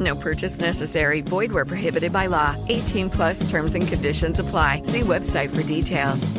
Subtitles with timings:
[0.00, 1.20] No purchase necessary.
[1.20, 2.56] Void where prohibited by law.
[2.68, 4.82] 18 plus terms and conditions apply.
[4.84, 6.32] See website for details.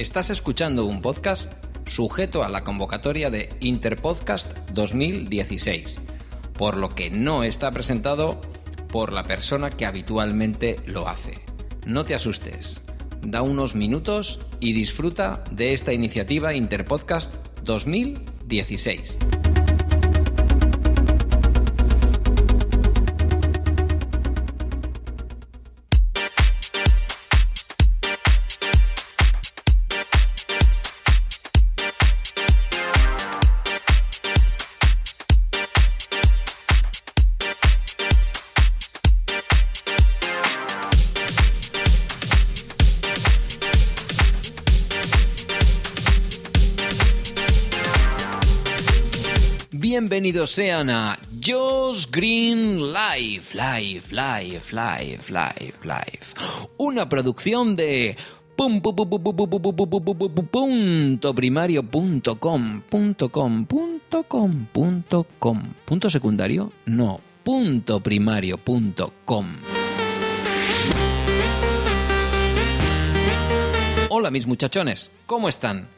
[0.00, 1.52] Estás escuchando un podcast
[1.86, 5.96] sujeto a la convocatoria de Interpodcast 2016,
[6.54, 8.40] por lo que no está presentado
[8.88, 11.34] por la persona que habitualmente lo hace.
[11.84, 12.80] No te asustes,
[13.20, 18.29] da unos minutos y disfruta de esta iniciativa Interpodcast 2016.
[18.50, 19.29] 16.
[49.90, 56.26] Bienvenidos sean a Josh Green Live, Live, Live, Live, Live, Live.
[56.78, 58.16] Una producción de
[58.54, 58.94] punto
[61.34, 69.12] primario punto com punto com punto com punto com punto secundario no punto primario punto
[69.24, 69.44] com
[74.10, 75.88] Hola mis muchachones, ¿cómo están?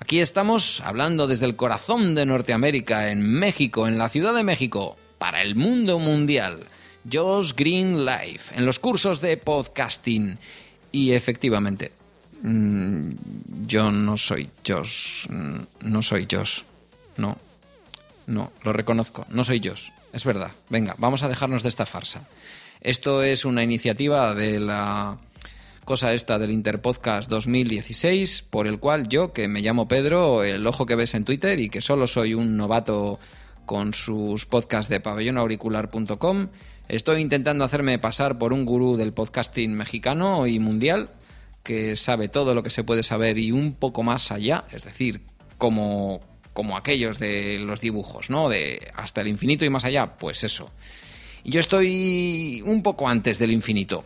[0.00, 4.96] Aquí estamos hablando desde el corazón de Norteamérica, en México, en la Ciudad de México,
[5.18, 6.60] para el mundo mundial.
[7.10, 10.38] Josh Green Life, en los cursos de podcasting.
[10.92, 11.92] Y efectivamente,
[12.42, 13.10] mm,
[13.66, 15.28] yo no soy Josh.
[15.28, 16.62] mm, No soy Josh.
[17.16, 17.36] No.
[18.26, 19.26] No, lo reconozco.
[19.30, 19.90] No soy Josh.
[20.12, 20.50] Es verdad.
[20.70, 22.22] Venga, vamos a dejarnos de esta farsa.
[22.80, 25.18] Esto es una iniciativa de la
[25.90, 30.86] cosa esta del Interpodcast 2016, por el cual yo, que me llamo Pedro, el ojo
[30.86, 33.18] que ves en Twitter y que solo soy un novato
[33.66, 36.50] con sus podcasts de pabellonauricular.com,
[36.86, 41.10] estoy intentando hacerme pasar por un gurú del podcasting mexicano y mundial
[41.64, 45.22] que sabe todo lo que se puede saber y un poco más allá, es decir,
[45.58, 46.20] como,
[46.52, 48.48] como aquellos de los dibujos, ¿no?
[48.48, 50.70] De hasta el infinito y más allá, pues eso.
[51.42, 54.04] Yo estoy un poco antes del infinito.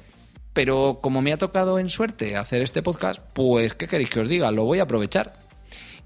[0.54, 4.28] Pero como me ha tocado en suerte hacer este podcast, pues ¿qué queréis que os
[4.28, 4.52] diga?
[4.52, 5.34] Lo voy a aprovechar.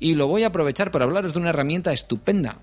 [0.01, 2.57] Y lo voy a aprovechar para hablaros de una herramienta estupenda,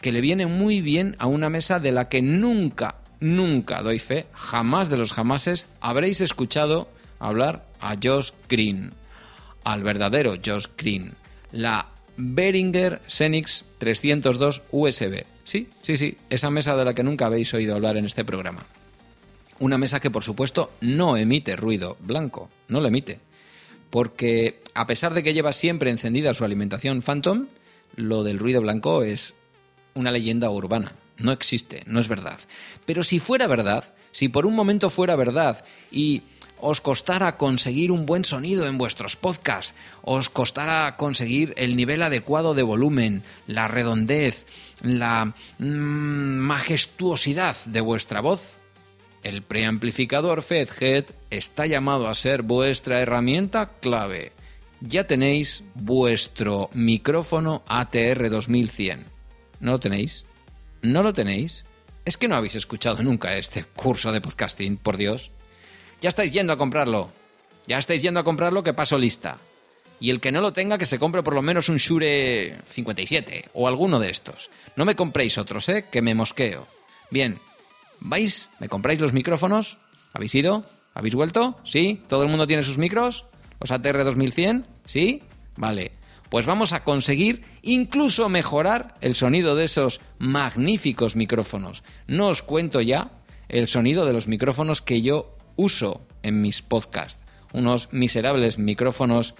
[0.00, 4.26] que le viene muy bien a una mesa de la que nunca, nunca doy fe,
[4.32, 8.92] jamás de los jamases, habréis escuchado hablar a Josh Green,
[9.64, 11.14] al verdadero Josh Green,
[11.52, 15.24] la Behringer Xenix 302 USB.
[15.44, 18.64] Sí, sí, sí, esa mesa de la que nunca habéis oído hablar en este programa.
[19.60, 23.20] Una mesa que por supuesto no emite ruido blanco, no lo emite.
[23.90, 27.46] Porque a pesar de que lleva siempre encendida su alimentación Phantom,
[27.96, 29.34] lo del ruido blanco es
[29.94, 30.94] una leyenda urbana.
[31.16, 32.38] No existe, no es verdad.
[32.86, 36.22] Pero si fuera verdad, si por un momento fuera verdad y
[36.60, 42.54] os costara conseguir un buen sonido en vuestros podcasts, os costara conseguir el nivel adecuado
[42.54, 44.46] de volumen, la redondez,
[44.82, 48.57] la mm, majestuosidad de vuestra voz,
[49.22, 54.32] el preamplificador FedHead está llamado a ser vuestra herramienta clave.
[54.80, 59.04] Ya tenéis vuestro micrófono ATR 2100.
[59.60, 60.24] ¿No lo tenéis?
[60.82, 61.64] ¿No lo tenéis?
[62.04, 65.30] Es que no habéis escuchado nunca este curso de podcasting, por Dios.
[66.00, 67.10] Ya estáis yendo a comprarlo.
[67.66, 69.36] Ya estáis yendo a comprarlo que paso lista.
[70.00, 73.50] Y el que no lo tenga, que se compre por lo menos un Shure 57
[73.52, 74.48] o alguno de estos.
[74.76, 75.86] No me compréis otros, ¿eh?
[75.90, 76.66] Que me mosqueo.
[77.10, 77.36] Bien,
[78.00, 78.48] ¿vais?
[78.60, 79.78] ¿Me compráis los micrófonos?
[80.12, 80.64] ¿Habéis ido?
[80.94, 81.58] ¿Habéis vuelto?
[81.64, 82.02] ¿Sí?
[82.08, 83.24] ¿Todo el mundo tiene sus micros?
[83.60, 84.66] ¿Los ATR 2100?
[84.86, 85.22] ¿Sí?
[85.56, 85.92] Vale.
[86.30, 91.82] Pues vamos a conseguir incluso mejorar el sonido de esos magníficos micrófonos.
[92.06, 93.10] No os cuento ya
[93.48, 97.22] el sonido de los micrófonos que yo uso en mis podcasts.
[97.52, 99.34] Unos miserables micrófonos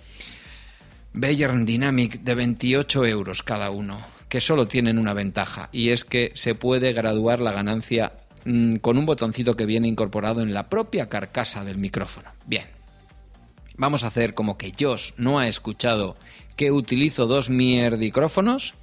[1.12, 6.32] Bayern Dynamic de 28 euros cada uno, que solo tienen una ventaja, y es que
[6.34, 8.12] se puede graduar la ganancia
[8.48, 12.30] mm, con un botoncito que viene incorporado en la propia carcasa del micrófono.
[12.46, 12.64] Bien,
[13.76, 16.16] vamos a hacer como que Josh no ha escuchado
[16.56, 18.74] que utilizo dos mierdicrófonos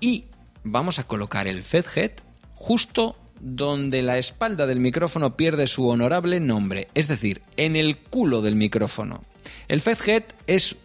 [0.00, 0.26] y
[0.64, 2.12] vamos a colocar el FedHead
[2.54, 8.42] justo donde la espalda del micrófono pierde su honorable nombre, es decir, en el culo
[8.42, 9.22] del micrófono.
[9.68, 10.76] El FedHead es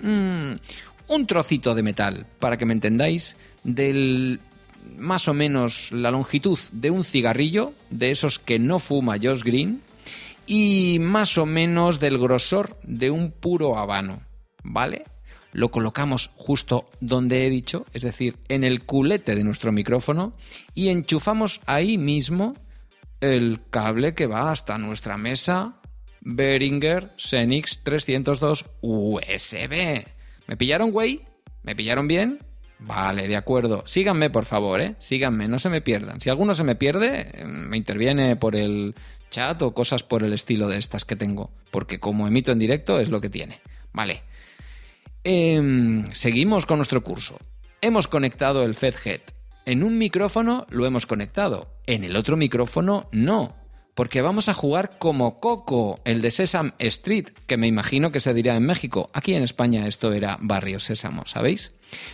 [0.00, 0.52] mm,
[1.08, 4.40] un trocito de metal, para que me entendáis, del
[4.96, 9.80] más o menos la longitud de un cigarrillo, de esos que no fuma Josh Green,
[10.46, 14.22] y más o menos del grosor de un puro habano,
[14.62, 15.04] ¿vale?
[15.52, 20.34] Lo colocamos justo donde he dicho, es decir, en el culete de nuestro micrófono,
[20.74, 22.54] y enchufamos ahí mismo
[23.20, 25.80] el cable que va hasta nuestra mesa
[26.20, 30.04] Behringer Xenix 302 USB.
[30.46, 31.20] ¿Me pillaron, güey?
[31.62, 32.38] ¿Me pillaron bien?
[32.84, 33.84] Vale, de acuerdo.
[33.86, 34.96] Síganme, por favor, ¿eh?
[34.98, 36.20] Síganme, no se me pierdan.
[36.20, 38.94] Si alguno se me pierde, eh, me interviene por el
[39.30, 41.50] chat o cosas por el estilo de estas que tengo.
[41.70, 43.60] Porque como emito en directo es lo que tiene.
[43.92, 44.22] Vale.
[45.24, 47.38] Em, seguimos con nuestro curso.
[47.80, 49.20] Hemos conectado el FedHead.
[49.64, 51.72] En un micrófono lo hemos conectado.
[51.86, 53.61] En el otro micrófono no
[53.94, 58.34] porque vamos a jugar como Coco, el de Sesame Street, que me imagino que se
[58.34, 59.10] dirá en México.
[59.12, 61.72] Aquí en España esto era Barrio Sésamo, ¿sabéis?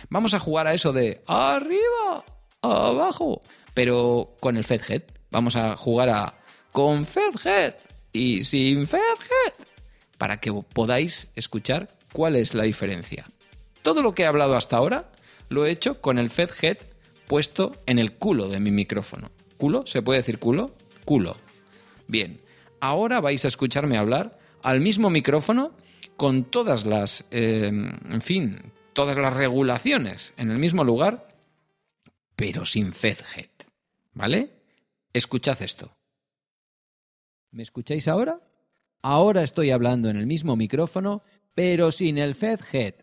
[0.09, 2.25] Vamos a jugar a eso de arriba,
[2.61, 3.41] abajo,
[3.73, 5.03] pero con el FedHead.
[5.31, 6.33] Vamos a jugar a
[6.71, 7.75] con FedHead
[8.11, 9.53] y sin FedHead,
[10.17, 13.25] para que podáis escuchar cuál es la diferencia.
[13.81, 15.11] Todo lo que he hablado hasta ahora
[15.47, 16.77] lo he hecho con el FedHead
[17.27, 19.31] puesto en el culo de mi micrófono.
[19.57, 19.85] ¿Culo?
[19.85, 20.71] ¿Se puede decir culo?
[21.05, 21.37] Culo.
[22.09, 22.41] Bien,
[22.81, 25.71] ahora vais a escucharme hablar al mismo micrófono
[26.17, 31.35] con todas las, eh, en fin, todas las regulaciones en el mismo lugar,
[32.35, 33.51] pero sin FedHead.
[34.13, 34.51] ¿Vale?
[35.13, 35.95] Escuchad esto.
[37.51, 38.41] ¿Me escucháis ahora?
[39.03, 41.21] Ahora estoy hablando en el mismo micrófono,
[41.53, 42.95] pero sin el FedHead.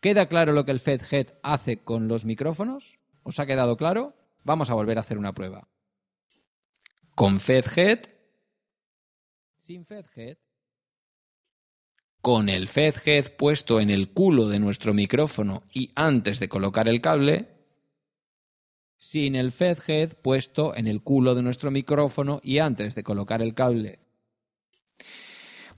[0.00, 2.98] ¿Queda claro lo que el FedHead hace con los micrófonos?
[3.22, 4.16] ¿Os ha quedado claro?
[4.44, 5.68] Vamos a volver a hacer una prueba.
[7.14, 8.15] Con FedHead
[9.66, 10.36] sin FedHead.
[12.20, 17.00] Con el FedHead puesto en el culo de nuestro micrófono y antes de colocar el
[17.00, 17.48] cable,
[18.96, 23.54] sin el FedHead puesto en el culo de nuestro micrófono y antes de colocar el
[23.54, 23.98] cable.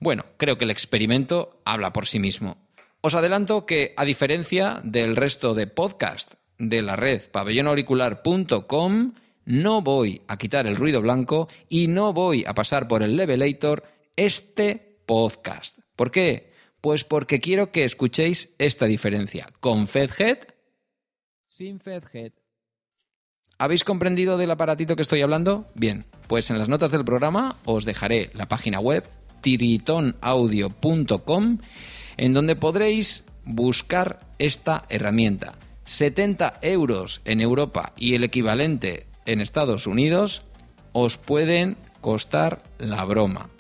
[0.01, 2.69] Bueno, creo que el experimento habla por sí mismo.
[3.01, 9.15] Os adelanto que, a diferencia del resto de podcast de la red pabellonauricular.com,
[9.49, 13.83] no voy a quitar el ruido blanco y no voy a pasar por el levelator
[14.15, 15.79] este podcast.
[15.97, 16.53] ¿Por qué?
[16.83, 19.49] Pues porque quiero que escuchéis esta diferencia.
[19.61, 20.41] Con FedHead,
[21.49, 22.33] sin FedHead.
[23.57, 25.71] ¿Habéis comprendido del aparatito que estoy hablando?
[25.75, 29.03] Bien, pues en las notas del programa os dejaré la página web
[29.41, 31.59] tiritonaudio.com
[32.19, 35.55] en donde podréis buscar esta herramienta.
[35.87, 40.43] 70 euros en Europa y el equivalente en Estados Unidos
[40.93, 43.51] os pueden costar la broma.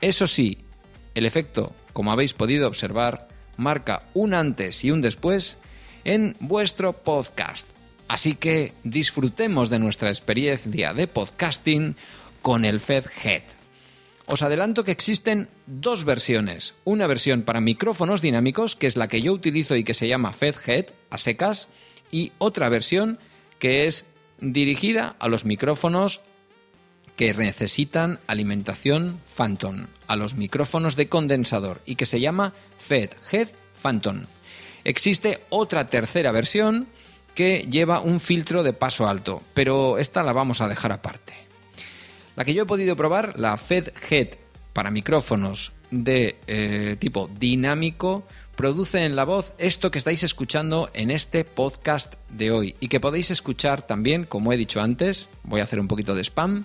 [0.00, 0.58] Eso sí,
[1.14, 3.26] el efecto, como habéis podido observar,
[3.56, 5.58] marca un antes y un después
[6.04, 7.70] en vuestro podcast.
[8.06, 11.96] Así que disfrutemos de nuestra experiencia de podcasting
[12.42, 13.42] con el FedHead.
[14.26, 16.74] Os adelanto que existen dos versiones.
[16.84, 20.34] Una versión para micrófonos dinámicos, que es la que yo utilizo y que se llama
[20.34, 21.68] FedHead a secas,
[22.10, 23.18] y otra versión
[23.58, 24.04] que es
[24.40, 26.20] dirigida a los micrófonos
[27.16, 33.48] que necesitan alimentación Phantom, a los micrófonos de condensador y que se llama Fed Head
[33.80, 34.22] Phantom.
[34.84, 36.86] Existe otra tercera versión
[37.34, 41.32] que lleva un filtro de paso alto, pero esta la vamos a dejar aparte.
[42.36, 44.30] La que yo he podido probar, la Fed Head
[44.72, 48.24] para micrófonos de eh, tipo dinámico,
[48.56, 53.00] produce en la voz esto que estáis escuchando en este podcast de hoy y que
[53.00, 56.64] podéis escuchar también, como he dicho antes, voy a hacer un poquito de spam,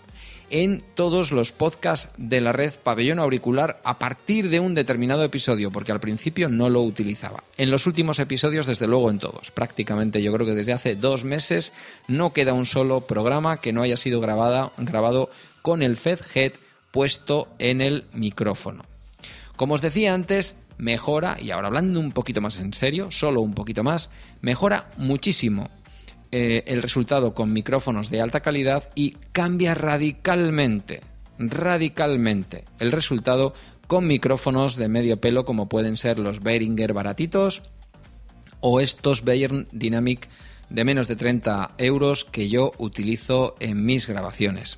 [0.50, 5.72] en todos los podcasts de la red Pabellón Auricular a partir de un determinado episodio,
[5.72, 7.44] porque al principio no lo utilizaba.
[7.58, 9.52] En los últimos episodios, desde luego, en todos.
[9.52, 11.74] Prácticamente yo creo que desde hace dos meses
[12.08, 15.30] no queda un solo programa que no haya sido grabada, grabado
[15.62, 16.54] con el FedHead
[16.92, 18.84] puesto en el micrófono.
[19.56, 23.54] Como os decía antes, mejora, y ahora hablando un poquito más en serio, solo un
[23.54, 24.10] poquito más,
[24.42, 25.70] mejora muchísimo
[26.32, 31.02] eh, el resultado con micrófonos de alta calidad y cambia radicalmente,
[31.38, 33.54] radicalmente el resultado
[33.88, 37.64] con micrófonos de medio pelo como pueden ser los Behringer baratitos
[38.62, 40.30] o estos Bayern Dynamic
[40.70, 44.78] de menos de 30 euros que yo utilizo en mis grabaciones.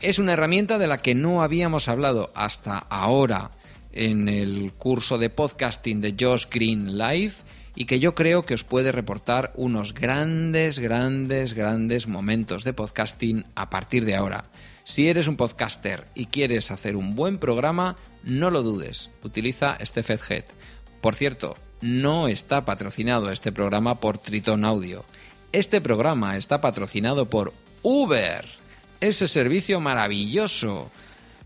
[0.00, 3.50] Es una herramienta de la que no habíamos hablado hasta ahora
[3.94, 7.34] en el curso de podcasting de Josh Green Live
[7.76, 13.44] y que yo creo que os puede reportar unos grandes, grandes, grandes momentos de podcasting
[13.54, 14.50] a partir de ahora.
[14.84, 20.02] Si eres un podcaster y quieres hacer un buen programa, no lo dudes, utiliza este
[20.02, 20.44] FedHead.
[21.00, 25.04] Por cierto, no está patrocinado este programa por Triton Audio.
[25.52, 28.44] Este programa está patrocinado por Uber,
[29.00, 30.90] ese servicio maravilloso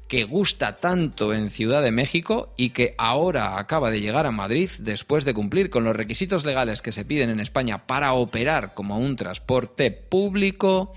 [0.09, 4.71] que gusta tanto en Ciudad de México y que ahora acaba de llegar a Madrid
[4.81, 8.99] después de cumplir con los requisitos legales que se piden en España para operar como
[8.99, 10.95] un transporte público.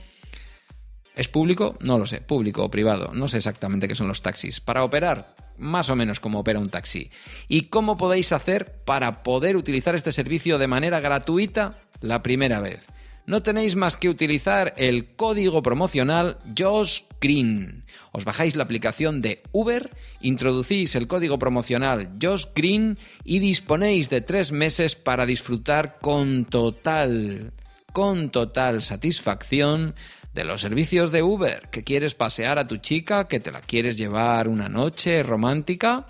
[1.14, 1.78] ¿Es público?
[1.82, 4.62] No lo sé, público o privado, no sé exactamente qué son los taxis.
[4.62, 7.12] Para operar más o menos como opera un taxi.
[7.50, 12.88] ¿Y cómo podéis hacer para poder utilizar este servicio de manera gratuita la primera vez?
[13.26, 17.84] No tenéis más que utilizar el código promocional Josh Green.
[18.12, 19.90] Os bajáis la aplicación de Uber,
[20.22, 27.54] introducís el código promocional Josh Green y disponéis de tres meses para disfrutar con total,
[27.94, 29.96] con total satisfacción
[30.34, 33.98] de los servicios de Uber, que quieres pasear a tu chica, que te la quieres
[33.98, 36.08] llevar una noche romántica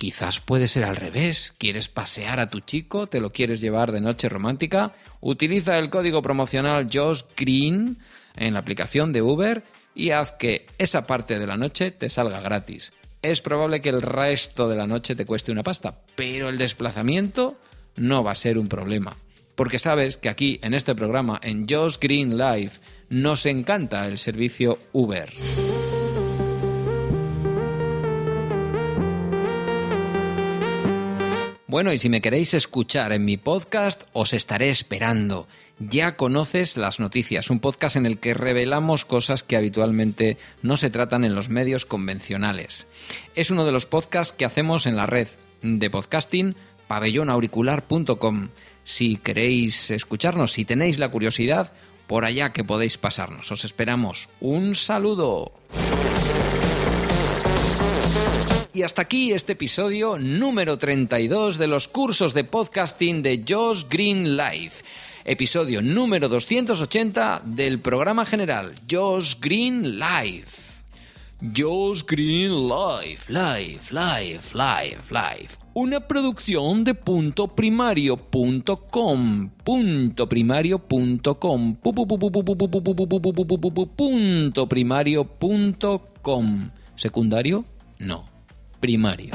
[0.00, 1.52] Quizás puede ser al revés.
[1.58, 3.06] ¿Quieres pasear a tu chico?
[3.06, 4.94] ¿Te lo quieres llevar de noche romántica?
[5.20, 7.98] Utiliza el código promocional Josh Green
[8.34, 9.62] en la aplicación de Uber
[9.94, 12.94] y haz que esa parte de la noche te salga gratis.
[13.20, 17.60] Es probable que el resto de la noche te cueste una pasta, pero el desplazamiento
[17.96, 19.18] no va a ser un problema.
[19.54, 22.72] Porque sabes que aquí, en este programa, en Josh Green Live,
[23.10, 25.30] nos encanta el servicio Uber.
[31.70, 35.46] Bueno, y si me queréis escuchar en mi podcast, os estaré esperando.
[35.78, 40.90] Ya conoces las noticias, un podcast en el que revelamos cosas que habitualmente no se
[40.90, 42.88] tratan en los medios convencionales.
[43.36, 45.28] Es uno de los podcasts que hacemos en la red
[45.62, 46.56] de podcasting
[46.88, 48.48] pabellonauricular.com.
[48.82, 51.72] Si queréis escucharnos, si tenéis la curiosidad,
[52.08, 53.52] por allá que podéis pasarnos.
[53.52, 54.28] Os esperamos.
[54.40, 55.52] Un saludo.
[58.72, 64.36] Y hasta aquí este episodio número 32 de los cursos de podcasting de Josh Green
[64.36, 64.84] Life.
[65.24, 70.84] Episodio número 280 del programa general Josh Green Life.
[71.56, 75.56] Josh Green Life, Life, Life, Life, Life.
[75.74, 79.50] Una producción de punto primario.com.
[79.64, 81.74] Punto primario.com.
[83.96, 86.70] Punto primario.com.
[86.94, 87.64] ¿Secundario?
[87.98, 88.29] No
[88.80, 89.34] primario.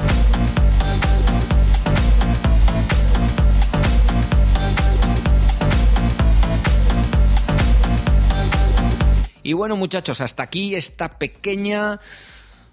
[9.46, 12.00] Y bueno muchachos, hasta aquí esta pequeña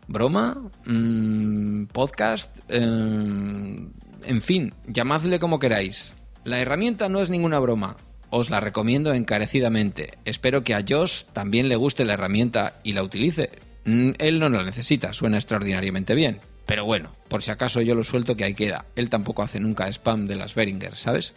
[0.08, 6.16] broma, mm, podcast, eh, en fin, llamadle como queráis.
[6.44, 7.96] La herramienta no es ninguna broma,
[8.32, 10.18] os la recomiendo encarecidamente.
[10.26, 13.52] Espero que a Josh también le guste la herramienta y la utilice.
[13.86, 16.40] Mm, él no la necesita, suena extraordinariamente bien.
[16.66, 18.86] Pero bueno, por si acaso yo lo suelto que ahí queda.
[18.96, 21.34] Él tampoco hace nunca spam de las Beringer, ¿sabes?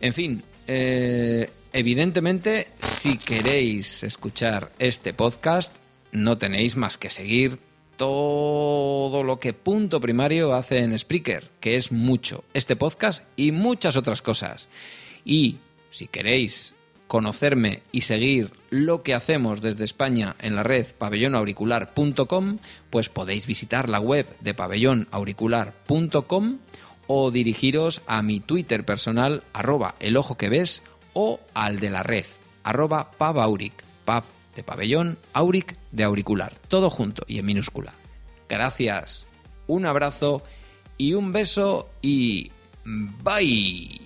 [0.00, 5.76] En fin, eh, evidentemente, si queréis escuchar este podcast,
[6.12, 7.58] no tenéis más que seguir
[7.96, 13.96] todo lo que Punto Primario hace en Spreaker, que es mucho, este podcast y muchas
[13.96, 14.68] otras cosas.
[15.24, 15.58] Y
[15.90, 16.74] si queréis
[17.08, 22.58] conocerme y seguir lo que hacemos desde España en la red pabellonauricular.com,
[22.90, 26.58] pues podéis visitar la web de pabellonauricular.com
[27.08, 30.82] o dirigiros a mi Twitter personal, arroba el ojo que ves,
[31.14, 32.26] o al de la red,
[32.62, 33.72] arroba pabauric,
[34.04, 34.24] pab
[34.54, 37.94] de pabellón, auric de auricular, todo junto y en minúscula.
[38.48, 39.26] Gracias,
[39.66, 40.42] un abrazo
[40.98, 42.50] y un beso y
[42.84, 43.97] bye.